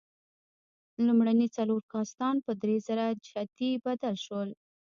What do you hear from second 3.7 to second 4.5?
بدل شول.